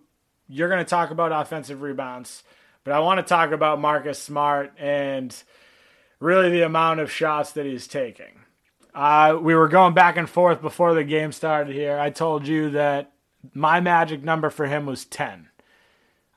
[0.50, 2.42] you're going to talk about offensive rebounds,
[2.84, 5.34] but I want to talk about Marcus Smart and
[6.18, 8.40] really the amount of shots that he's taking.
[8.94, 11.98] Uh, we were going back and forth before the game started here.
[11.98, 13.12] I told you that
[13.54, 15.48] my magic number for him was 10.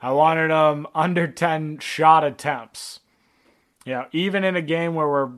[0.01, 2.99] I wanted him under 10 shot attempts.
[3.85, 5.31] You know, even in a game where we're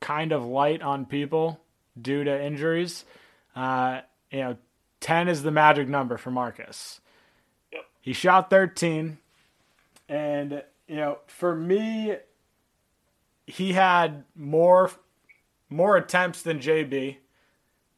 [0.00, 1.62] kind of light on people,
[2.00, 3.04] due to injuries.
[3.54, 4.56] Uh, you know,
[5.00, 7.00] 10 is the magic number for Marcus.
[8.02, 9.16] He shot 13.
[10.08, 12.16] And, you know, for me,
[13.46, 14.90] he had more
[15.70, 17.16] more attempts than JB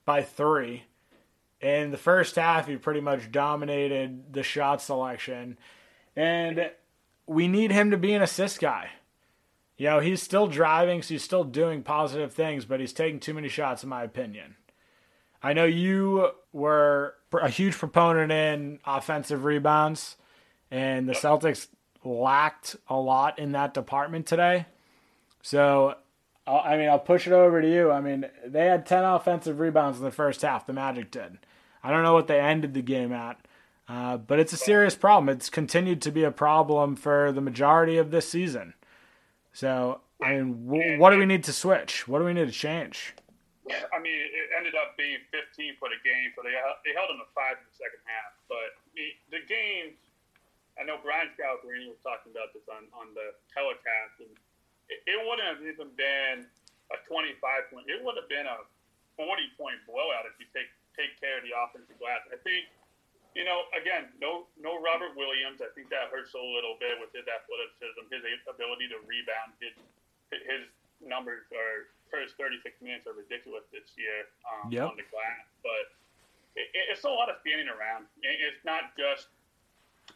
[0.05, 0.85] by three.
[1.61, 5.59] In the first half, he pretty much dominated the shot selection.
[6.15, 6.71] And
[7.27, 8.91] we need him to be an assist guy.
[9.77, 13.35] You know, he's still driving, so he's still doing positive things, but he's taking too
[13.35, 14.55] many shots, in my opinion.
[15.43, 20.17] I know you were a huge proponent in offensive rebounds,
[20.71, 21.69] and the Celtics
[22.05, 24.67] lacked a lot in that department today.
[25.43, 25.95] So,
[26.47, 27.91] I mean, I'll push it over to you.
[27.91, 31.39] I mean, they had 10 offensive rebounds in the first half, the Magic did.
[31.83, 33.39] I don't know what they ended the game at,
[33.89, 35.29] uh, but it's a serious problem.
[35.29, 38.75] It's continued to be a problem for the majority of this season.
[39.53, 42.09] So, I mean, w- what do we need to switch?
[42.09, 43.15] What do we need to change?
[43.65, 47.09] I mean, it ended up being 15 for the game, so they uh, they held
[47.09, 48.37] them to five in the second half.
[48.45, 49.97] But the, the game,
[50.77, 54.33] I know Brian Scalabrine was talking about this on, on the telecast, and
[54.93, 56.45] it, it wouldn't have even been
[56.93, 57.41] a 25
[57.73, 57.89] point.
[57.89, 58.69] It would have been a
[59.17, 62.21] 40 point blowout if you take take care of the offensive glass.
[62.29, 62.69] I think,
[63.33, 65.65] you know, again, no no Robert Williams.
[65.65, 69.73] I think that hurts a little bit with his athleticism, his ability to rebound, his
[70.29, 70.69] his
[71.01, 74.95] numbers are first 36 minutes are ridiculous this year um, yep.
[74.95, 75.51] on the glass.
[75.67, 75.91] But
[76.55, 78.07] it, it's a lot of standing around.
[78.23, 79.35] It's not just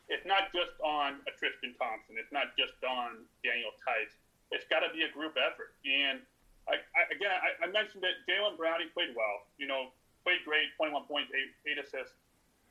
[0.07, 2.17] it's not just on a Tristan Thompson.
[2.21, 4.13] It's not just on Daniel Theis.
[4.53, 5.77] It's got to be a group effort.
[5.85, 6.25] And
[6.69, 9.49] I, I, again, I, I, mentioned that Jalen Brownie played well.
[9.57, 9.93] You know,
[10.25, 12.17] played great, 21 points, eight, eight assists.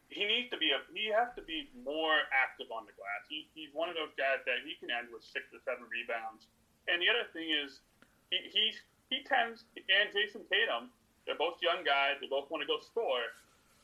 [0.10, 3.28] He needs to be a he has to be more active on the glass.
[3.28, 6.48] He, he's one of those guys that he can end with six or seven rebounds.
[6.88, 7.84] And the other thing is,
[8.32, 10.92] he, he's he tends and Jayson Tatum,
[11.26, 12.20] they're both young guys.
[12.20, 13.36] They both want to go score,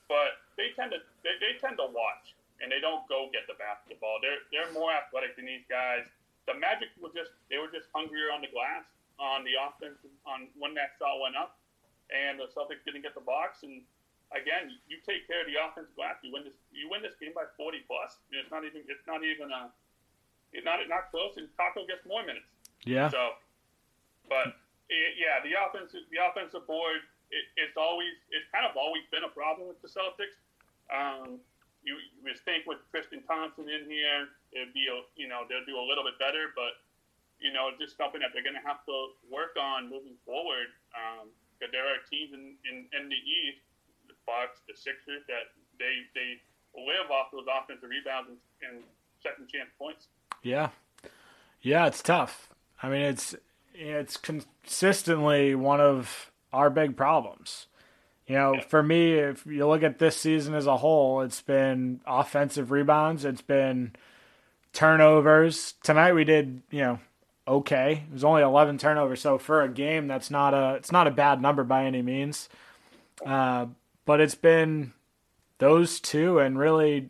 [0.07, 3.57] but they tend to they, they tend to watch and they don't go get the
[3.59, 4.19] basketball.
[4.23, 6.07] They're they're more athletic than these guys.
[6.47, 8.87] The Magic were just they were just hungrier on the glass
[9.21, 11.59] on the offense on when that shot went up,
[12.09, 13.61] and the Celtics didn't get the box.
[13.63, 13.83] And
[14.33, 17.35] again, you take care of the offensive glass, you win this you win this game
[17.35, 18.17] by 40 plus.
[18.31, 19.69] it's not even it's not even a
[20.55, 21.37] it's not not close.
[21.37, 22.47] And Taco gets more minutes.
[22.85, 23.09] Yeah.
[23.09, 23.39] So,
[24.29, 24.55] but
[24.89, 29.25] it, yeah, the offensive the offensive board it, it's always it's kind of always been
[29.25, 30.37] a problem with the Celtics.
[30.93, 31.41] Um,
[31.83, 35.65] you, you would think with Tristan Thompson in here, it'd be a, you know they'll
[35.65, 36.79] do a little bit better, but
[37.41, 40.69] you know just something that they're going to have to work on moving forward.
[40.93, 43.63] Um, there are teams in, in, in the East,
[44.07, 46.39] the Bucks, the Sixers, that they they
[46.75, 48.83] live off those offensive rebounds and, and
[49.21, 50.07] second chance points.
[50.43, 50.69] Yeah,
[51.61, 52.49] yeah, it's tough.
[52.81, 53.35] I mean, it's
[53.73, 57.67] it's consistently one of our big problems.
[58.27, 61.99] You know, for me, if you look at this season as a whole, it's been
[62.07, 63.93] offensive rebounds, it's been
[64.71, 65.73] turnovers.
[65.83, 66.99] Tonight we did, you know,
[67.47, 68.03] okay.
[68.07, 71.11] It was only 11 turnovers, so for a game, that's not a it's not a
[71.11, 72.47] bad number by any means.
[73.25, 73.67] Uh,
[74.05, 74.93] but it's been
[75.57, 77.09] those two, and really,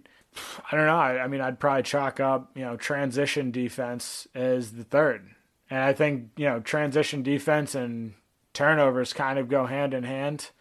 [0.71, 0.97] I don't know.
[0.97, 5.32] I, I mean, I'd probably chalk up, you know, transition defense as the third.
[5.73, 8.13] And I think, you know, transition defense and
[8.53, 10.51] turnovers kind of go hand in hand.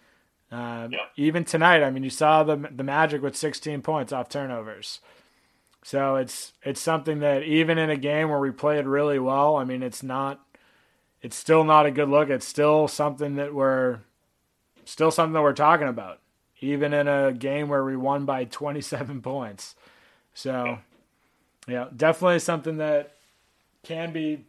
[0.51, 1.01] Uh, yeah.
[1.17, 5.01] Even tonight, I mean, you saw the the Magic with 16 points off turnovers.
[5.83, 9.65] So it's it's something that even in a game where we played really well, I
[9.65, 10.41] mean, it's not,
[11.21, 12.31] it's still not a good look.
[12.31, 13.99] It's still something that we're,
[14.87, 16.21] still something that we're talking about,
[16.63, 19.75] even in a game where we won by 27 points.
[20.33, 20.79] So,
[21.69, 23.17] yeah, definitely something that
[23.83, 24.47] can be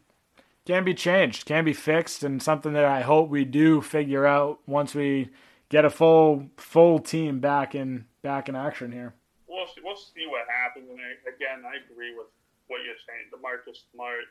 [0.65, 4.59] can be changed, can be fixed, and something that I hope we do figure out
[4.65, 5.29] once we
[5.69, 9.13] get a full full team back in back in action here.
[9.47, 10.89] We'll see, we'll see what happens.
[10.89, 12.27] And I, again, I agree with
[12.67, 13.29] what you're saying.
[13.29, 14.25] DeMarcus Smart,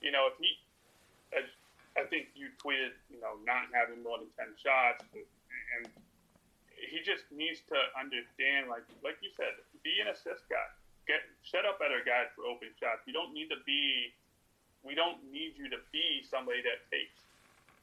[0.00, 0.50] you know, if he,
[1.32, 1.48] as
[1.96, 5.88] I think you tweeted, you know, not having more than ten shots, and
[6.76, 10.68] he just needs to understand, like like you said, be an assist guy.
[11.08, 13.02] Get set up better guys for open shots.
[13.08, 14.12] You don't need to be
[14.84, 17.20] we don't need you to be somebody that takes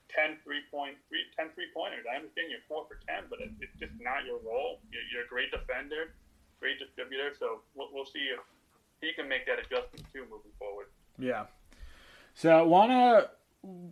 [0.10, 2.06] 10 three point three, 10 three pointers.
[2.10, 4.80] I understand you're four for 10, but it, it's just not your role.
[4.92, 6.16] You're, you're, a great defender,
[6.60, 7.34] great distributor.
[7.38, 8.42] So we'll, we'll see if
[9.02, 10.88] he can make that adjustment too moving forward.
[11.20, 11.46] Yeah.
[12.34, 13.30] So I want to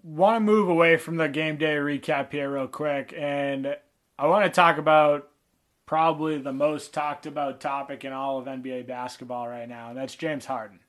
[0.03, 3.75] want to move away from the game day recap here real quick, and
[4.17, 5.29] I want to talk about
[5.85, 10.15] probably the most talked about topic in all of NBA basketball right now, and that's
[10.15, 10.79] James Harden.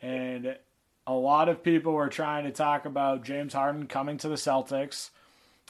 [0.00, 0.56] And
[1.08, 5.08] a lot of people were trying to talk about James Harden coming to the Celtics.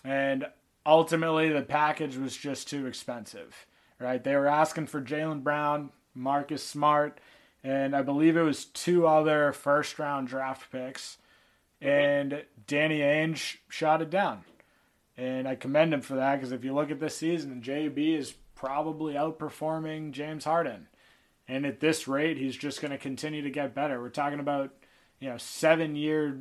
[0.05, 0.47] And
[0.85, 3.67] ultimately the package was just too expensive,
[4.01, 4.23] right?
[4.23, 7.21] They were asking for Jaylen Brown, Marcus Smart,
[7.63, 11.19] and I believe it was two other first round draft picks.
[11.81, 14.43] And Danny Ainge shot it down.
[15.17, 18.35] And I commend him for that because if you look at this season, JB is
[18.57, 20.89] probably outperforming James Harden.
[21.47, 24.01] And at this rate, he's just going to continue to get better.
[24.01, 24.73] We're talking about,
[25.21, 26.39] you know, seven year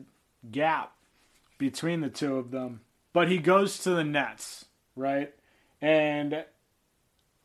[0.52, 0.94] gap
[1.58, 2.82] between the two of them.
[3.13, 5.34] But he goes to the Nets, right?
[5.82, 6.46] And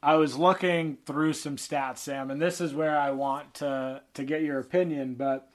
[0.03, 4.25] I was looking through some stats, Sam, and this is where I want to to
[4.25, 5.14] get your opinion.
[5.14, 5.49] But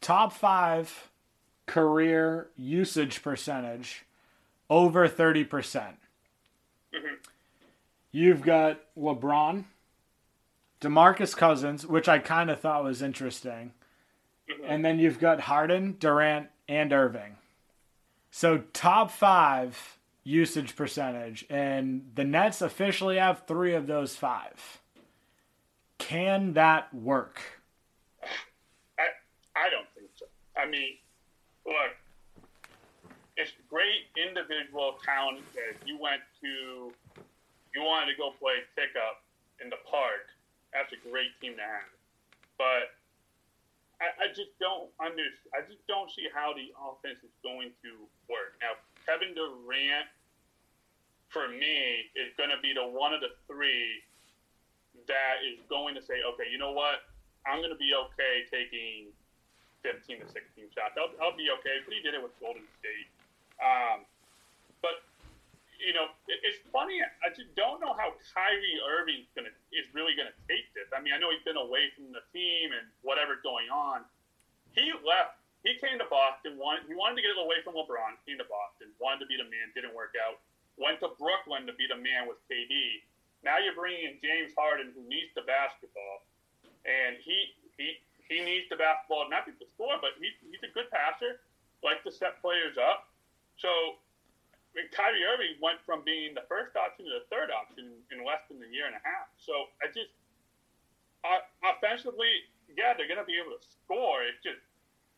[0.00, 1.10] top five
[1.66, 4.04] career usage percentage
[4.68, 5.96] over thirty percent.
[6.94, 7.14] Mm-hmm.
[8.10, 9.64] You've got LeBron,
[10.82, 13.72] DeMarcus Cousins, which I kind of thought was interesting.
[14.64, 17.36] And then you've got Harden, Durant, and Irving.
[18.30, 24.80] So top five usage percentage, and the Nets officially have three of those five.
[25.98, 27.40] Can that work?
[28.98, 29.06] I
[29.54, 30.26] I don't think so.
[30.56, 30.96] I mean,
[31.66, 31.92] look,
[33.36, 36.92] it's great individual talent that you went to,
[37.74, 39.22] you wanted to go play pickup
[39.62, 40.28] in the park.
[40.72, 41.90] That's a great team to have.
[42.58, 42.94] But
[44.02, 45.22] I, I just don't under,
[45.54, 47.90] I just don't see how the offense is going to
[48.26, 48.58] work.
[48.58, 48.74] Now,
[49.06, 50.10] Kevin Durant,
[51.30, 54.02] for me, is going to be the one of the three
[55.06, 57.06] that is going to say, okay, you know what?
[57.46, 59.14] I'm going to be okay taking
[59.86, 60.98] 15 to 16 shots.
[60.98, 61.82] I'll, I'll be okay.
[61.86, 63.08] But he did it with Golden State.
[63.62, 64.06] Um,
[64.82, 65.02] but
[65.82, 67.02] you know, it, it's funny.
[67.02, 70.71] I just don't know how Kyrie Irving's gonna is really gonna take this.
[70.92, 74.04] I mean, I know he's been away from the team and whatever's going on.
[74.76, 75.40] He left.
[75.64, 76.58] He came to Boston.
[76.58, 78.18] Wanted, he wanted to get away from LeBron.
[78.26, 78.90] Came to Boston.
[78.98, 79.70] Wanted to be the man.
[79.76, 80.42] Didn't work out.
[80.80, 83.04] Went to Brooklyn to be the man with KD.
[83.44, 86.22] Now you're bringing in James Harden, who needs the basketball,
[86.86, 87.98] and he he
[88.30, 91.42] he needs the basketball not to score, but he, he's a good passer.
[91.82, 93.10] Like to set players up.
[93.58, 93.98] So
[94.94, 98.62] Kyrie Irving went from being the first option to the third option in less than
[98.62, 99.28] a year and a half.
[99.36, 100.14] So I just
[101.62, 104.22] offensively, yeah, they're going to be able to score.
[104.26, 104.60] It's just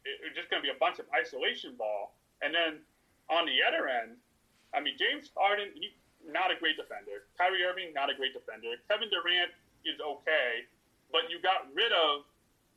[0.04, 2.12] it's just going to be a bunch of isolation ball.
[2.44, 2.84] And then
[3.32, 4.20] on the other end,
[4.76, 7.24] I mean, James Harden, he's not a great defender.
[7.40, 8.76] Kyrie Irving, not a great defender.
[8.84, 9.52] Kevin Durant
[9.88, 10.68] is okay,
[11.08, 12.28] but you got rid of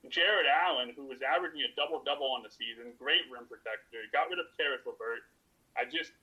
[0.08, 4.00] Jarrett Allen, who was averaging a double double on the season, great rim protector.
[4.00, 5.28] You Got rid of Caris LeVert.
[5.76, 6.16] I just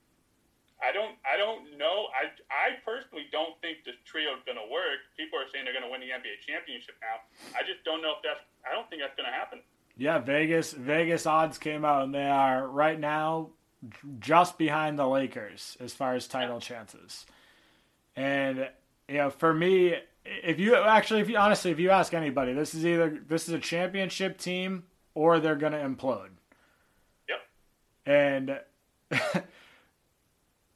[0.82, 2.08] I don't I don't know.
[2.12, 5.06] I I personally don't think this trio is going to work.
[5.16, 7.22] People are saying they're going to win the NBA championship now.
[7.56, 8.42] I just don't know if that's.
[8.66, 9.60] I don't think that's going to happen.
[9.96, 13.50] Yeah, Vegas Vegas odds came out and they are right now
[14.18, 17.26] just behind the Lakers as far as title chances.
[18.16, 18.68] And
[19.08, 22.74] you know, for me, if you actually if you honestly if you ask anybody, this
[22.74, 24.84] is either this is a championship team
[25.14, 26.30] or they're going to implode.
[27.28, 27.40] Yep.
[28.06, 28.60] And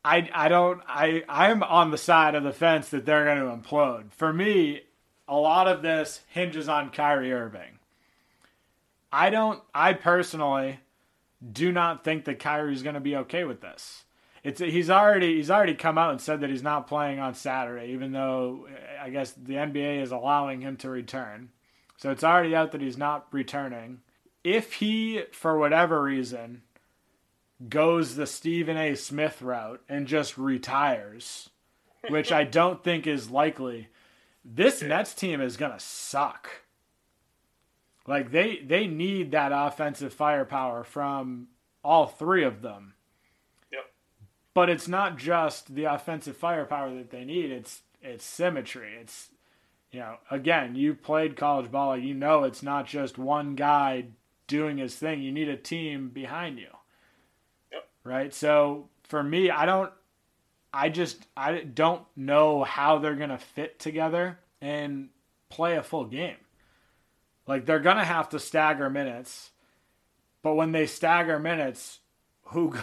[0.09, 3.68] I I don't I I'm on the side of the fence that they're going to
[3.68, 4.12] implode.
[4.12, 4.83] For me,
[5.29, 7.79] a lot of this hinges on Kyrie Irving.
[9.12, 10.81] I don't I personally
[11.53, 14.05] do not think that Kyrie's going to be okay with this.
[14.42, 17.92] It's he's already he's already come out and said that he's not playing on Saturday
[17.92, 21.51] even though eh, I guess the NBA is allowing him to return.
[21.99, 24.01] So it's already out that he's not returning.
[24.42, 26.62] If he for whatever reason
[27.66, 28.94] goes the Stephen A.
[28.94, 31.51] Smith route and just retires,
[32.09, 33.88] which I don't think is likely,
[34.44, 36.49] this Nets team is gonna suck.
[38.07, 41.49] Like they they need that offensive firepower from
[41.83, 42.94] all three of them.
[43.73, 43.90] Yep.
[44.55, 48.94] But it's not just the offensive firepower that they need, it's it's symmetry.
[49.01, 49.31] It's
[49.90, 54.05] you know, again, you played college ball, you know it's not just one guy
[54.47, 55.23] doing his thing.
[55.23, 56.68] You need a team behind you
[58.04, 58.32] right?
[58.32, 59.92] So for me, I don't,
[60.72, 65.09] I just, I don't know how they're gonna fit together and
[65.49, 66.36] play a full game.
[67.46, 69.51] Like they're gonna have to stagger minutes,
[70.42, 72.01] but when they stagger minutes,
[72.49, 72.74] who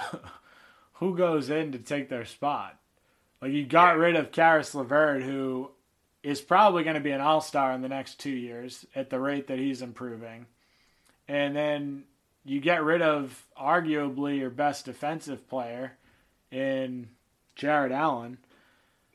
[0.93, 2.78] who goes in to take their spot?
[3.41, 5.72] Like you got rid of Caris LeVert, who
[6.24, 9.20] is probably going to be an all star in the next two years at the
[9.20, 10.47] rate that he's improving,
[11.28, 12.03] and then
[12.46, 15.98] you get rid of arguably your best defensive player
[16.52, 17.10] in
[17.56, 18.38] Jarrett Allen.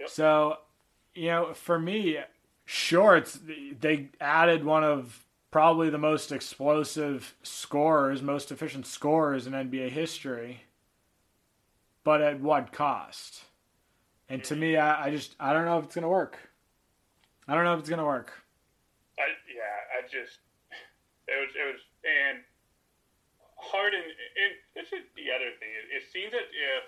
[0.01, 0.09] Yep.
[0.09, 0.59] So,
[1.15, 2.19] you know, for me,
[2.65, 3.39] sure, it's
[3.81, 10.63] they added one of probably the most explosive scorers, most efficient scorers in NBA history.
[12.03, 13.45] But at what cost?
[14.29, 16.39] And to me, I, I just I don't know if it's gonna work.
[17.47, 18.33] I don't know if it's gonna work.
[19.19, 19.23] I,
[19.55, 20.39] yeah, I just
[21.29, 22.39] it was it was and
[23.61, 25.71] Harden and this is the other thing.
[25.93, 26.85] It, seems as if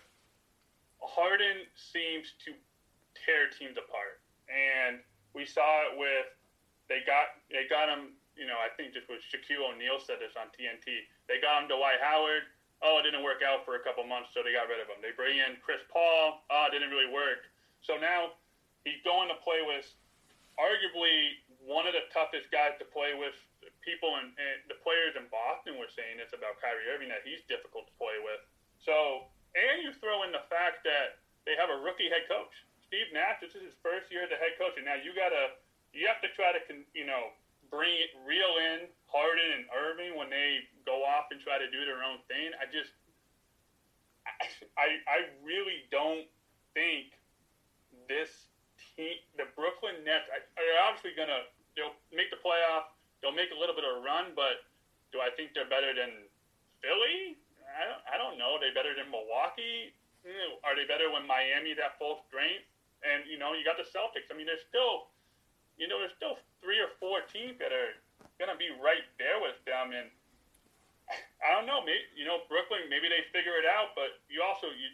[1.04, 2.56] Harden seems to
[3.12, 5.04] tear teams apart, and
[5.36, 6.32] we saw it with
[6.88, 8.16] they got they got him.
[8.32, 11.04] You know, I think this was Shaquille O'Neal said this on TNT.
[11.28, 12.48] They got him Dwight Howard.
[12.80, 14.98] Oh, it didn't work out for a couple months, so they got rid of him.
[15.04, 16.42] They bring in Chris Paul.
[16.48, 17.46] Oh, it didn't really work.
[17.84, 18.34] So now
[18.88, 19.86] he's going to play with
[20.56, 23.36] arguably one of the toughest guys to play with.
[23.82, 24.30] People and,
[25.94, 28.40] saying this about Kyrie Irving that he's difficult to play with.
[28.80, 33.08] So, and you throw in the fact that they have a rookie head coach, Steve
[33.12, 33.40] Nash.
[33.40, 35.56] This is his first year as a head coach, and now you gotta,
[35.92, 36.60] you have to try to,
[36.96, 37.32] you know,
[37.70, 41.84] bring it, reel in Harden and Irving when they go off and try to do
[41.88, 42.52] their own thing.
[42.60, 42.92] I just,
[44.76, 46.28] I, I really don't
[46.74, 47.16] think
[48.08, 48.52] this
[48.96, 52.92] team, the Brooklyn Nets, are obviously gonna they'll make the playoff.
[53.20, 54.66] They'll make a little bit of a run, but
[55.14, 56.26] do I think they're better than
[56.82, 57.38] Philly?
[57.62, 58.58] I don't, I don't know.
[58.58, 59.94] Are they better than Milwaukee?
[60.66, 62.66] Are they better when Miami's at full strength?
[63.02, 64.30] And you know, you got the Celtics.
[64.30, 65.10] I mean, there's still,
[65.78, 67.98] you know, there's still three or four teams that are
[68.38, 69.94] gonna be right there with them.
[69.94, 70.10] And
[71.42, 71.82] I don't know.
[71.82, 72.86] Maybe you know, Brooklyn.
[72.90, 73.94] Maybe they figure it out.
[73.98, 74.90] But you also you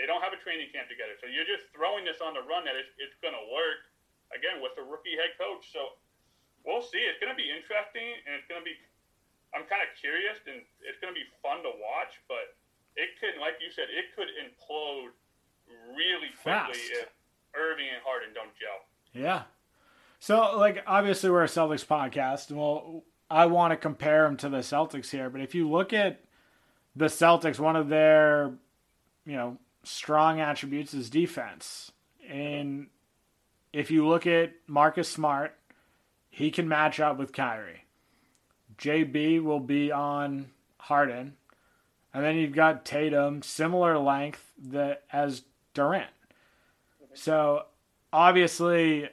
[0.00, 1.12] they don't have a training camp together.
[1.20, 3.84] So you're just throwing this on the run that it's, it's going to work,
[4.32, 5.68] again, with a rookie head coach.
[5.68, 6.00] So
[6.64, 7.04] we'll see.
[7.04, 8.72] It's going to be interesting, and it's going to be,
[9.52, 12.56] I'm kind of curious, and it's going to be fun to watch, but
[12.96, 15.12] it could, like you said, it could implode
[15.92, 17.04] really quickly Fast.
[17.04, 17.08] if
[17.52, 18.80] Irving and Harden don't gel.
[19.12, 19.44] Yeah.
[20.16, 20.80] So, like,
[21.10, 25.10] obviously, we're a Celtics podcast, and well, I want to compare them to the Celtics
[25.10, 26.20] here, but if you look at
[26.94, 28.52] the Celtics, one of their,
[29.26, 31.90] you know, strong attributes is defense.
[32.28, 32.86] And
[33.72, 35.56] if you look at Marcus Smart,
[36.28, 37.86] he can match up with Kyrie.
[38.78, 41.34] JB will be on Harden.
[42.14, 45.42] And then you've got Tatum, similar length that as
[45.74, 46.06] Durant.
[47.14, 47.64] So
[48.12, 49.08] obviously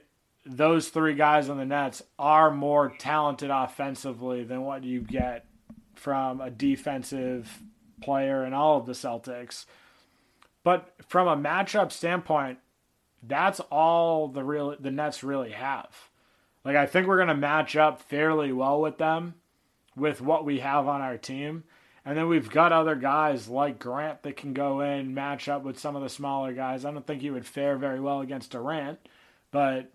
[0.48, 5.44] those three guys on the Nets are more talented offensively than what you get
[5.94, 7.62] from a defensive
[8.00, 9.66] player in all of the Celtics.
[10.64, 12.58] But from a matchup standpoint,
[13.22, 15.88] that's all the real the Nets really have.
[16.64, 19.34] Like I think we're going to match up fairly well with them
[19.96, 21.64] with what we have on our team.
[22.04, 25.78] And then we've got other guys like Grant that can go in, match up with
[25.78, 26.84] some of the smaller guys.
[26.84, 28.98] I don't think he would fare very well against Durant,
[29.50, 29.92] but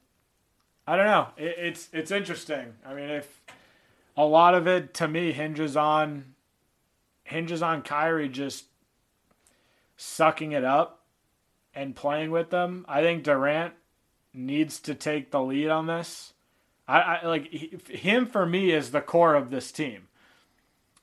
[0.86, 1.28] I don't know.
[1.38, 2.74] It, it's it's interesting.
[2.86, 3.42] I mean, if
[4.18, 6.34] a lot of it to me hinges on
[7.24, 8.66] hinges on Kyrie just
[9.98, 11.06] sucking it up
[11.74, 12.86] and playing with them.
[12.88, 13.74] I think Durant
[14.34, 16.34] needs to take the lead on this.
[16.88, 20.08] I, I like he, him for me is the core of this team.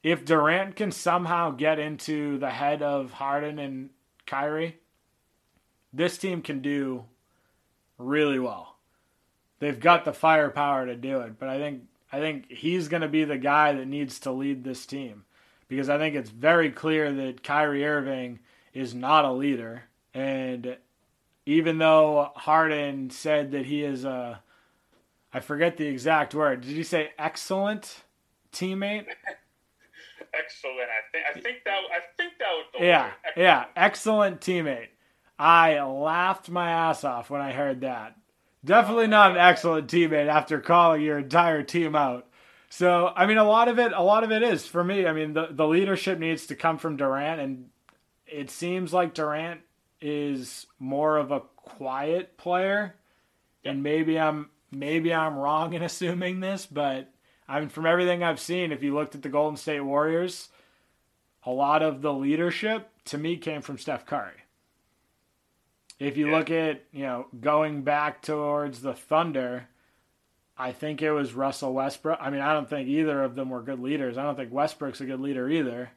[0.02, 3.90] If Durant can somehow get into the head of Harden and
[4.26, 4.78] Kyrie,
[5.92, 7.04] this team can do
[7.98, 8.76] really well.
[9.60, 13.08] They've got the firepower to do it, but I think I think he's going to
[13.08, 15.24] be the guy that needs to lead this team
[15.68, 18.40] because I think it's very clear that Kyrie Irving
[18.74, 19.84] is not a leader.
[20.12, 20.76] And
[21.46, 24.42] even though Harden said that he is a,
[25.32, 26.62] I forget the exact word.
[26.62, 28.02] Did you say excellent
[28.52, 29.06] teammate?
[30.34, 30.88] excellent.
[30.88, 31.24] I think.
[31.28, 31.78] I think that.
[31.92, 33.10] I think that was the yeah.
[33.36, 34.88] Yeah, excellent teammate.
[35.38, 38.16] I laughed my ass off when I heard that.
[38.64, 42.26] Definitely not an excellent teammate after calling your entire team out.
[42.68, 45.06] So, I mean, a lot of it, a lot of it is for me.
[45.06, 47.70] I mean, the the leadership needs to come from Durant, and
[48.26, 49.62] it seems like Durant
[50.00, 52.94] is more of a quiet player,
[53.64, 57.12] and maybe I'm maybe I'm wrong in assuming this, but
[57.48, 60.50] I mean from everything I've seen, if you looked at the Golden State Warriors,
[61.44, 64.44] a lot of the leadership to me came from Steph Curry.
[66.00, 66.36] If you yeah.
[66.36, 69.68] look at, you know, going back towards the Thunder,
[70.58, 72.18] I think it was Russell Westbrook.
[72.20, 74.18] I mean, I don't think either of them were good leaders.
[74.18, 75.90] I don't think Westbrook's a good leader either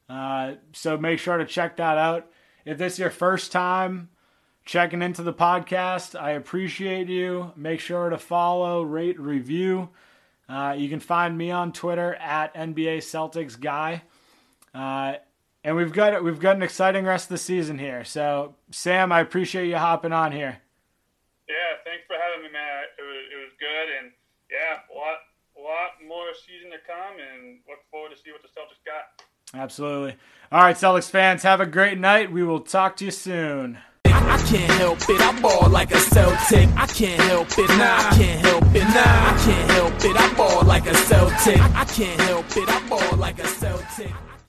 [0.10, 2.28] Uh, so make sure to check that out.
[2.66, 4.10] If this is your first time
[4.68, 6.20] checking into the podcast.
[6.20, 7.54] I appreciate you.
[7.56, 9.90] Make sure to follow, rate, review.
[10.48, 14.04] Uh, you can find me on Twitter at NBA Celtics Guy.
[14.74, 15.16] Uh,
[15.68, 18.06] and we've got we've got an exciting rest of the season here.
[18.06, 20.60] So Sam, I appreciate you hopping on here.
[21.50, 22.84] Yeah, thanks for having me, man.
[22.98, 24.12] It was it was good, and
[24.50, 25.18] yeah, a lot
[25.58, 29.62] a lot more season to come, and look forward to see what the Celtics got.
[29.62, 30.16] Absolutely.
[30.54, 32.32] All right, Celtics fans, have a great night.
[32.32, 33.78] We will talk to you soon.
[34.06, 36.70] I can't help it, I ball like a Celtic.
[36.78, 40.34] I can't help it, nah, I can't help it, nah, I can't help it, I
[40.36, 41.60] ball like a Celtic.
[41.60, 44.14] I can't help it, I ball like a Celtic.